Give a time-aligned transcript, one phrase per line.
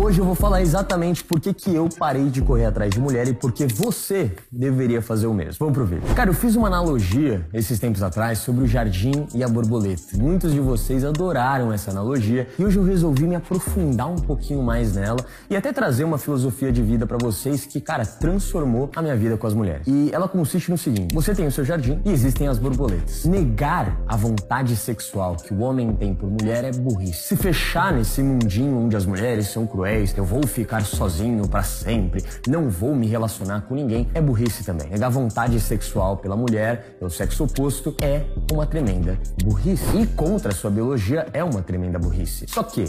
[0.00, 3.26] Hoje eu vou falar exatamente por que, que eu parei de correr atrás de mulher
[3.26, 5.56] e por que você deveria fazer o mesmo.
[5.58, 6.14] Vamos pro vídeo.
[6.14, 10.16] Cara, eu fiz uma analogia esses tempos atrás sobre o jardim e a borboleta.
[10.16, 14.94] Muitos de vocês adoraram essa analogia e hoje eu resolvi me aprofundar um pouquinho mais
[14.94, 15.18] nela
[15.50, 19.36] e até trazer uma filosofia de vida para vocês que, cara, transformou a minha vida
[19.36, 19.84] com as mulheres.
[19.84, 23.24] E ela consiste no seguinte: você tem o seu jardim e existem as borboletas.
[23.24, 27.24] Negar a vontade sexual que o homem tem por mulher é burrice.
[27.24, 32.22] Se fechar nesse mundinho onde as mulheres são cruéis, eu vou ficar sozinho para sempre,
[32.46, 34.88] não vou me relacionar com ninguém, é burrice também.
[34.88, 39.84] Negar vontade sexual pela mulher, pelo sexo oposto, é uma tremenda burrice.
[39.96, 42.46] E contra a sua biologia é uma tremenda burrice.
[42.48, 42.84] Só que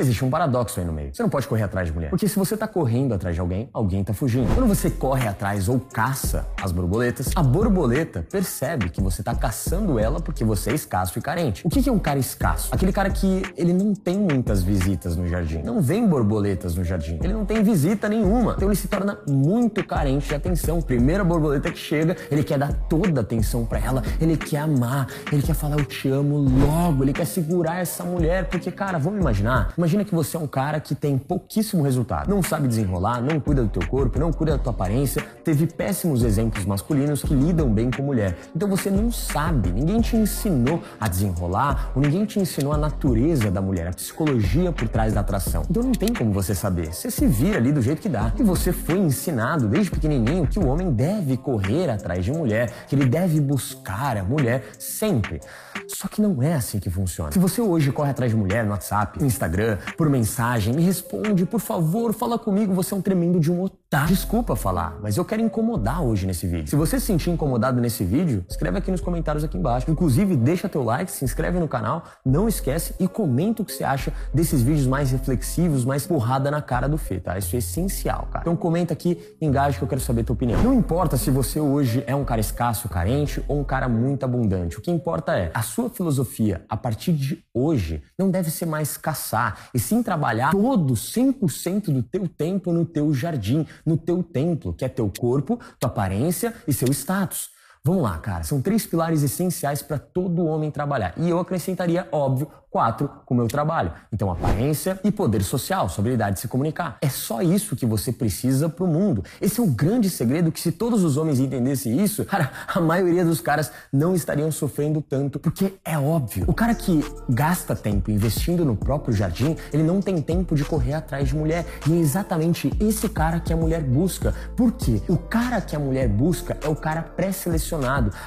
[0.00, 1.12] Existe um paradoxo aí no meio.
[1.12, 2.08] Você não pode correr atrás de mulher.
[2.08, 4.46] Porque se você tá correndo atrás de alguém, alguém tá fugindo.
[4.54, 9.98] Quando você corre atrás ou caça as borboletas, a borboleta percebe que você tá caçando
[9.98, 11.66] ela porque você é escasso e carente.
[11.66, 12.72] O que é um cara escasso?
[12.72, 15.62] Aquele cara que ele não tem muitas visitas no jardim.
[15.62, 17.18] Não vem borboletas no jardim.
[17.20, 18.54] Ele não tem visita nenhuma.
[18.56, 20.80] Então ele se torna muito carente de atenção.
[20.80, 24.04] Primeira borboleta que chega, ele quer dar toda a atenção para ela.
[24.20, 25.08] Ele quer amar.
[25.32, 27.02] Ele quer falar eu te amo logo.
[27.02, 28.44] Ele quer segurar essa mulher.
[28.44, 29.74] Porque, cara, vamos imaginar.
[29.76, 33.62] Imagina que você é um cara que tem pouquíssimo resultado, não sabe desenrolar, não cuida
[33.62, 37.90] do teu corpo, não cuida da tua aparência, teve péssimos exemplos masculinos que lidam bem
[37.90, 38.36] com mulher.
[38.54, 43.50] Então você não sabe, ninguém te ensinou a desenrolar, ou ninguém te ensinou a natureza
[43.50, 45.62] da mulher, a psicologia por trás da atração.
[45.68, 46.92] Então não tem como você saber.
[46.92, 48.32] Você se vira ali do jeito que dá.
[48.38, 52.94] E você foi ensinado desde pequenininho que o homem deve correr atrás de mulher, que
[52.94, 55.40] ele deve buscar a mulher sempre.
[55.88, 57.32] Só que não é assim que funciona.
[57.32, 61.46] Se você hoje corre atrás de mulher no WhatsApp, no Instagram, por mensagem, me responde,
[61.46, 63.77] por favor, fala comigo, você é um tremendo de um otário.
[64.06, 66.68] Desculpa falar, mas eu quero incomodar hoje nesse vídeo.
[66.68, 69.90] Se você se sentir incomodado nesse vídeo, escreve aqui nos comentários aqui embaixo.
[69.90, 73.84] Inclusive, deixa teu like, se inscreve no canal, não esquece e comenta o que você
[73.84, 77.38] acha desses vídeos mais reflexivos, mais porrada na cara do Fê, tá?
[77.38, 78.42] Isso é essencial, cara.
[78.42, 80.62] Então comenta aqui, engaje que eu quero saber tua opinião.
[80.62, 84.76] Não importa se você hoje é um cara escasso, carente ou um cara muito abundante.
[84.76, 88.98] O que importa é a sua filosofia a partir de hoje não deve ser mais
[88.98, 94.72] caçar e sim trabalhar todo 100% do teu tempo no teu jardim, no teu templo,
[94.72, 97.50] que é teu corpo, tua aparência e seu status.
[97.88, 98.44] Vamos lá, cara.
[98.44, 101.14] São três pilares essenciais para todo homem trabalhar.
[101.16, 103.92] E eu acrescentaria, óbvio, Quatro, com o meu trabalho.
[104.12, 106.98] Então, aparência e poder social, sua habilidade de se comunicar.
[107.00, 109.24] É só isso que você precisa pro mundo.
[109.40, 113.24] Esse é o grande segredo que se todos os homens entendessem isso, cara, a maioria
[113.24, 116.44] dos caras não estariam sofrendo tanto, porque é óbvio.
[116.46, 120.92] O cara que gasta tempo investindo no próprio jardim, ele não tem tempo de correr
[120.92, 121.64] atrás de mulher.
[121.88, 124.34] E é exatamente esse cara que a mulher busca.
[124.54, 125.00] Por quê?
[125.08, 127.77] O cara que a mulher busca é o cara pré-selecionado.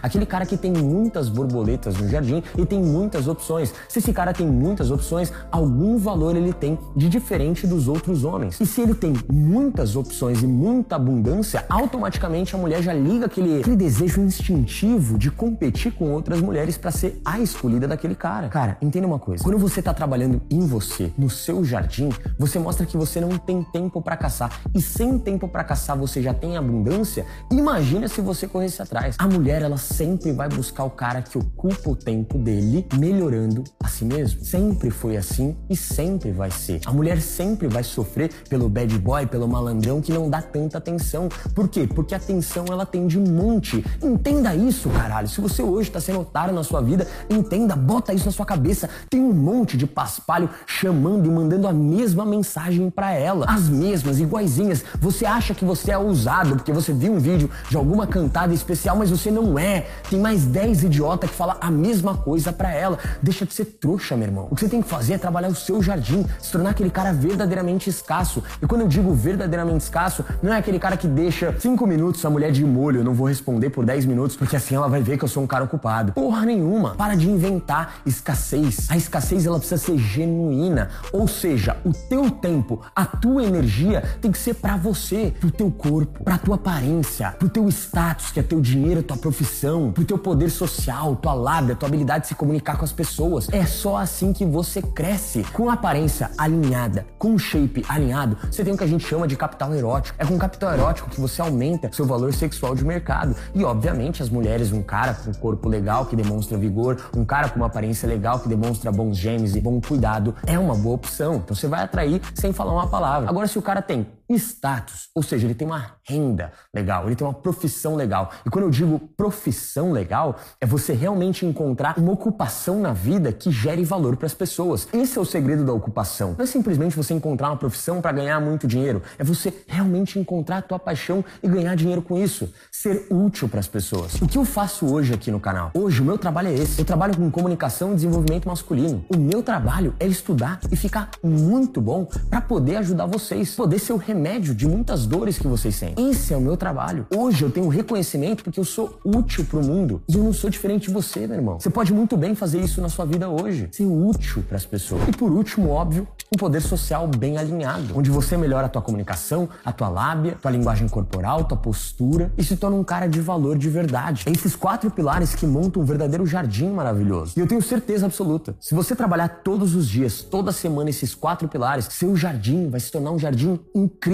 [0.01, 3.73] Aquele cara que tem muitas borboletas no jardim e tem muitas opções.
[3.87, 8.59] Se esse cara tem muitas opções, algum valor ele tem de diferente dos outros homens.
[8.59, 13.59] E se ele tem muitas opções e muita abundância, automaticamente a mulher já liga aquele,
[13.59, 18.49] aquele desejo instintivo de competir com outras mulheres para ser a escolhida daquele cara.
[18.49, 19.43] Cara, entenda uma coisa.
[19.43, 23.63] Quando você tá trabalhando em você, no seu jardim, você mostra que você não tem
[23.63, 24.61] tempo para caçar.
[24.73, 29.15] E sem tempo para caçar você já tem abundância, imagina se você corresse atrás.
[29.17, 33.87] A mulher, ela sempre vai buscar o cara que ocupa o tempo dele, melhorando a
[33.87, 34.43] si mesmo.
[34.43, 36.81] Sempre foi assim e sempre vai ser.
[36.85, 41.29] A mulher sempre vai sofrer pelo bad boy, pelo malandrão que não dá tanta atenção.
[41.55, 41.87] Por quê?
[41.87, 43.83] Porque a atenção ela tem de monte.
[44.01, 45.27] Entenda isso, caralho.
[45.27, 48.89] Se você hoje tá sendo otário na sua vida, entenda, bota isso na sua cabeça.
[49.09, 53.45] Tem um monte de paspalho chamando e mandando a mesma mensagem para ela.
[53.47, 54.83] As mesmas, iguaizinhas.
[54.99, 58.95] Você acha que você é ousado porque você viu um vídeo de alguma cantada especial,
[58.97, 59.85] mas você não é.
[60.09, 62.97] Tem mais 10 idiota que fala a mesma coisa para ela.
[63.21, 64.47] Deixa de ser trouxa meu irmão.
[64.49, 67.13] O que você tem que fazer é trabalhar o seu jardim, se tornar aquele cara
[67.13, 68.43] verdadeiramente escasso.
[68.61, 72.29] E quando eu digo verdadeiramente escasso, não é aquele cara que deixa cinco minutos a
[72.29, 75.17] mulher de molho, eu não vou responder por 10 minutos, porque assim ela vai ver
[75.17, 76.13] que eu sou um cara ocupado.
[76.13, 76.95] Porra nenhuma.
[76.95, 78.87] Para de inventar escassez.
[78.89, 80.89] A escassez ela precisa ser genuína.
[81.11, 85.69] Ou seja, o teu tempo, a tua energia tem que ser para você, pro teu
[85.71, 90.17] corpo, pra tua aparência, pro teu status, que é teu dinheiro, tua profissão, pro teu
[90.17, 93.49] poder social, tua lábia, tua habilidade de se comunicar com as pessoas.
[93.51, 95.43] É só assim que você cresce.
[95.51, 99.73] Com aparência alinhada, com shape alinhado, você tem o que a gente chama de capital
[99.75, 100.15] erótico.
[100.17, 103.35] É com capital erótico que você aumenta seu valor sexual de mercado.
[103.53, 107.57] E, obviamente, as mulheres, um cara com corpo legal que demonstra vigor, um cara com
[107.57, 111.35] uma aparência legal que demonstra bons genes e bom cuidado, é uma boa opção.
[111.35, 113.29] Então você vai atrair sem falar uma palavra.
[113.29, 117.25] Agora, se o cara tem status, ou seja, ele tem uma renda legal, ele tem
[117.25, 118.31] uma profissão legal.
[118.45, 123.51] E quando eu digo profissão legal, é você realmente encontrar uma ocupação na vida que
[123.51, 124.87] gere valor para as pessoas.
[124.93, 126.35] Esse é o segredo da ocupação.
[126.37, 130.57] Não é simplesmente você encontrar uma profissão para ganhar muito dinheiro, é você realmente encontrar
[130.57, 134.15] a tua paixão e ganhar dinheiro com isso, ser útil para as pessoas.
[134.21, 135.71] O que eu faço hoje aqui no canal?
[135.73, 136.79] Hoje o meu trabalho é esse.
[136.79, 139.03] Eu trabalho com comunicação e desenvolvimento masculino.
[139.09, 143.93] O meu trabalho é estudar e ficar muito bom para poder ajudar vocês, poder ser
[143.93, 146.09] o remédio de muitas dores que vocês sentem.
[146.09, 147.07] Esse é o meu trabalho.
[147.15, 150.47] Hoje eu tenho reconhecimento porque eu sou útil para o mundo e eu não sou
[150.47, 151.59] diferente de você, meu irmão.
[151.59, 155.01] Você pode muito bem fazer isso na sua vida hoje, ser útil para as pessoas.
[155.07, 159.49] E por último, óbvio, um poder social bem alinhado, onde você melhora a tua comunicação,
[159.65, 163.57] a tua lábia, tua linguagem corporal, tua postura e se torna um cara de valor
[163.57, 164.23] de verdade.
[164.27, 167.33] É esses quatro pilares que montam um verdadeiro jardim maravilhoso.
[167.35, 171.47] E eu tenho certeza absoluta, se você trabalhar todos os dias, toda semana esses quatro
[171.47, 174.10] pilares, seu jardim vai se tornar um jardim incrível,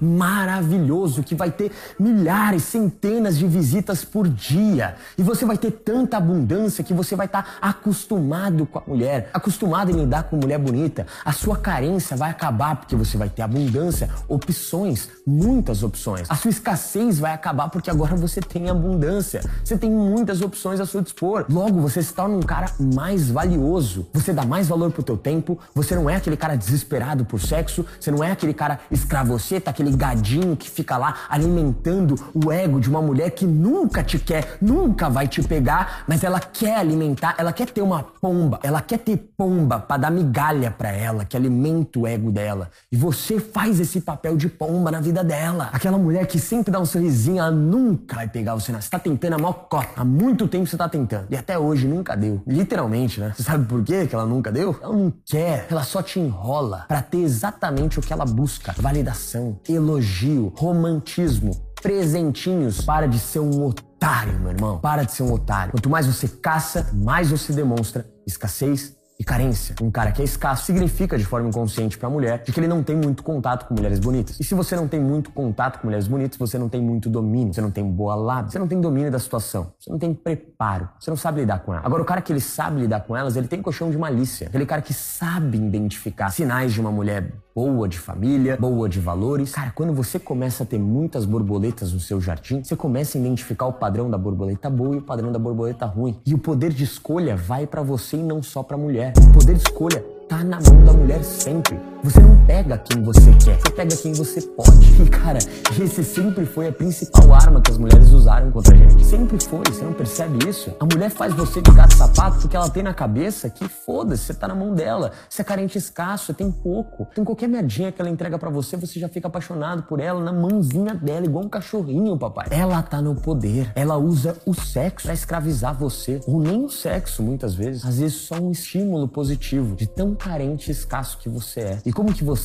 [0.00, 4.96] maravilhoso, que vai ter milhares, centenas de visitas por dia.
[5.16, 9.90] E você vai ter tanta abundância que você vai estar acostumado com a mulher, acostumado
[9.90, 11.06] em lidar com mulher bonita.
[11.24, 16.26] A sua carência vai acabar porque você vai ter abundância, opções, muitas opções.
[16.28, 19.40] A sua escassez vai acabar porque agora você tem abundância.
[19.64, 21.46] Você tem muitas opções a seu dispor.
[21.48, 24.06] Logo, você se torna um cara mais valioso.
[24.12, 25.58] Você dá mais valor pro teu tempo.
[25.74, 27.84] Você não é aquele cara desesperado por sexo.
[27.98, 28.80] Você não é aquele cara
[29.20, 34.18] escravoceta, aquele gadinho que fica lá alimentando o ego de uma mulher que nunca te
[34.18, 38.80] quer, nunca vai te pegar, mas ela quer alimentar, ela quer ter uma pomba, ela
[38.80, 42.70] quer ter pomba para dar migalha para ela, que alimenta o ego dela.
[42.90, 45.68] E você faz esse papel de pomba na vida dela.
[45.72, 48.72] Aquela mulher que sempre dá um sorrisinho, ela nunca vai pegar você.
[48.72, 49.88] Você tá tentando a cota.
[49.96, 51.26] Há muito tempo você tá tentando.
[51.30, 52.42] E até hoje nunca deu.
[52.46, 53.32] Literalmente, né?
[53.36, 54.76] Você sabe por quê que ela nunca deu?
[54.82, 55.66] Ela não quer.
[55.70, 58.74] Ela só te enrola para ter exatamente o que ela busca:
[59.10, 61.50] validação, elogio, romantismo,
[61.82, 62.80] presentinhos.
[62.80, 64.78] Para de ser um otário, meu irmão.
[64.78, 65.72] Para de ser um otário.
[65.72, 69.74] Quanto mais você caça, mais você demonstra escassez e carência.
[69.82, 72.66] Um cara que é escasso significa de forma inconsciente para a mulher de que ele
[72.66, 74.40] não tem muito contato com mulheres bonitas.
[74.40, 77.52] E se você não tem muito contato com mulheres bonitas, você não tem muito domínio,
[77.52, 80.88] você não tem boa lábia, você não tem domínio da situação, você não tem preparo,
[80.98, 81.84] você não sabe lidar com ela.
[81.84, 84.46] Agora, o cara que ele sabe lidar com elas, ele tem colchão de malícia.
[84.46, 89.52] Aquele cara que sabe identificar sinais de uma mulher boa de família, boa de valores.
[89.52, 93.66] Cara, quando você começa a ter muitas borboletas no seu jardim, você começa a identificar
[93.66, 96.16] o padrão da borboleta boa e o padrão da borboleta ruim.
[96.24, 99.12] E o poder de escolha vai para você e não só para mulher.
[99.16, 101.78] O poder de escolha tá na mão da mulher sempre.
[102.04, 105.00] Você não pega quem você quer, você pega quem você pode.
[105.00, 105.38] E cara,
[105.80, 109.04] esse sempre foi a principal arma que as mulheres usaram contra a gente.
[109.04, 110.74] Sempre foi, você não percebe isso?
[110.80, 114.34] A mulher faz você de gato sapato porque ela tem na cabeça que foda-se, você
[114.34, 115.12] tá na mão dela.
[115.28, 117.06] Você é carente escasso, tem pouco.
[117.14, 120.32] Tem qualquer merdinha que ela entrega para você, você já fica apaixonado por ela na
[120.32, 122.48] mãozinha dela, igual um cachorrinho, papai.
[122.50, 123.70] Ela tá no poder.
[123.76, 126.20] Ela usa o sexo pra escravizar você.
[126.26, 127.84] Ou nem o sexo, muitas vezes.
[127.84, 131.78] Às vezes só um estímulo positivo de tão carente e escasso que você é.
[131.86, 132.39] E como que você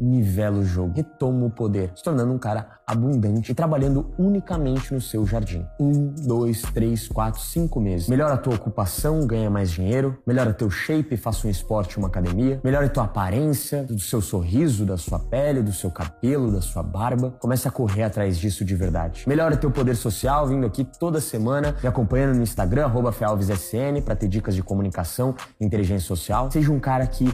[0.00, 0.92] nivela o jogo?
[0.94, 5.66] Retoma o poder, se tornando um cara abundante e trabalhando unicamente no seu jardim.
[5.80, 8.08] Um, dois, três, quatro, cinco meses.
[8.08, 12.60] Melhora a tua ocupação, ganha mais dinheiro, melhora teu shape, faça um esporte, uma academia,
[12.62, 16.82] melhora a tua aparência, do seu sorriso, da sua pele, do seu cabelo, da sua
[16.82, 17.34] barba.
[17.40, 19.24] Comece a correr atrás disso de verdade.
[19.26, 23.12] Melhora teu poder social, vindo aqui toda semana, me acompanhando no Instagram, arroba
[24.04, 26.50] para ter dicas de comunicação inteligência social.
[26.50, 27.32] Seja um cara que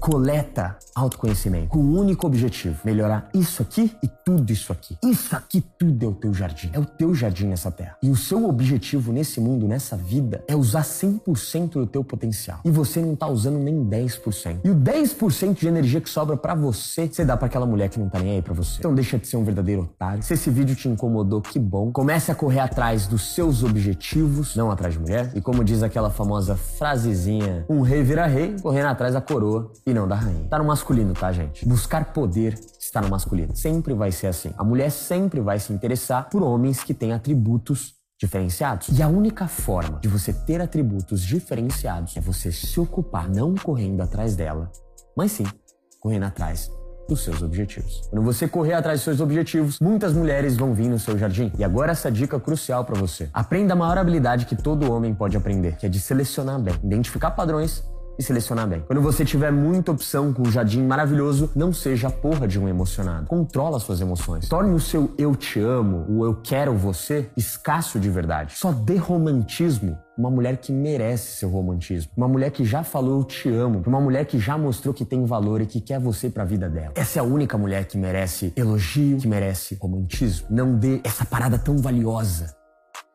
[0.00, 4.96] coleta autoconhecimento com um único objetivo: melhorar isso aqui e tudo isso aqui.
[5.04, 6.70] Isso aqui tudo é o teu jardim.
[6.72, 7.96] É o teu jardim nessa terra.
[8.02, 12.60] E o seu objetivo nesse mundo, nessa vida, é usar 100% do teu potencial.
[12.64, 14.60] E você não tá usando nem 10%.
[14.64, 17.98] E o 10% de energia que sobra para você, você dá para aquela mulher que
[17.98, 18.76] não tá nem aí para você.
[18.78, 20.22] Então deixa de ser um verdadeiro otário.
[20.22, 21.92] Se esse vídeo te incomodou, que bom.
[21.92, 25.32] Comece a correr atrás dos seus objetivos, não atrás de mulher.
[25.34, 29.94] E como diz aquela famosa frasezinha, um rei vira rei, correndo atrás da coroa e
[29.94, 30.48] não da rainha.
[30.48, 31.66] Tá no masculino, tá, gente?
[31.66, 33.54] Buscar poder está no masculino.
[33.54, 34.52] Sempre vai ser assim.
[34.56, 38.88] A mulher sempre vai se interessar por homens que têm atributos diferenciados.
[38.88, 44.02] E a única forma de você ter atributos diferenciados é você se ocupar não correndo
[44.02, 44.70] atrás dela,
[45.16, 45.46] mas sim
[45.98, 46.70] correndo atrás
[47.08, 48.02] dos seus objetivos.
[48.08, 51.50] Quando você correr atrás dos seus objetivos, muitas mulheres vão vir no seu jardim.
[51.58, 53.28] E agora essa dica crucial para você.
[53.32, 57.32] Aprenda a maior habilidade que todo homem pode aprender, que é de selecionar bem, identificar
[57.32, 57.82] padrões
[58.20, 58.84] e selecionar bem.
[58.86, 62.68] Quando você tiver muita opção com um jardim maravilhoso, não seja a porra de um
[62.68, 63.26] emocionado.
[63.26, 64.48] Controla suas emoções.
[64.48, 68.54] Torne o seu eu te amo, o eu quero você, escasso de verdade.
[68.56, 73.24] Só dê romantismo uma mulher que merece seu romantismo, uma mulher que já falou eu
[73.24, 76.42] te amo, uma mulher que já mostrou que tem valor e que quer você para
[76.42, 76.92] a vida dela.
[76.94, 80.46] Essa é a única mulher que merece elogio, que merece romantismo.
[80.50, 82.59] Não dê essa parada tão valiosa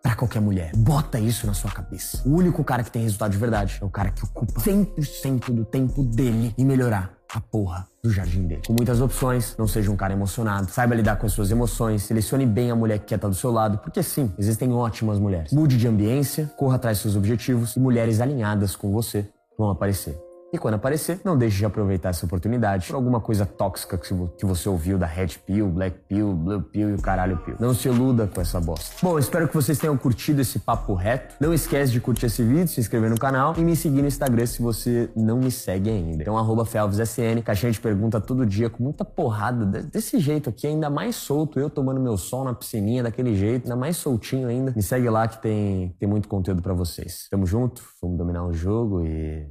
[0.06, 0.72] para qualquer mulher.
[0.78, 2.22] Bota isso na sua cabeça.
[2.28, 5.66] O único cara que tem resultado de verdade é o cara que ocupa 100% do
[5.66, 8.62] tempo dele em melhorar a porra do jardim dele.
[8.68, 12.46] Com muitas opções, não seja um cara emocionado, saiba lidar com as suas emoções, selecione
[12.46, 15.52] bem a mulher que quer estar do seu lado, porque sim, existem ótimas mulheres.
[15.52, 20.25] Mude de ambiência, corra atrás dos seus objetivos e mulheres alinhadas com você vão aparecer.
[20.56, 24.70] E quando aparecer, não deixe de aproveitar essa oportunidade por alguma coisa tóxica que você
[24.70, 27.56] ouviu da Red Pill, Black Pill, Blue Pill e o caralho Pill.
[27.60, 28.96] Não se iluda com essa bosta.
[29.02, 31.36] Bom, espero que vocês tenham curtido esse papo reto.
[31.42, 34.46] Não esquece de curtir esse vídeo, se inscrever no canal e me seguir no Instagram
[34.46, 36.22] se você não me segue ainda.
[36.22, 40.90] Então, arroba FelvesSN, caixinha de pergunta todo dia com muita porrada, desse jeito aqui, ainda
[40.90, 44.72] mais solto, eu tomando meu sol na piscininha daquele jeito, ainda mais soltinho ainda.
[44.74, 47.28] Me segue lá que tem, tem muito conteúdo para vocês.
[47.30, 49.46] Tamo junto, vamos dominar o jogo e...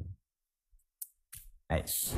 [1.71, 2.15] É isso.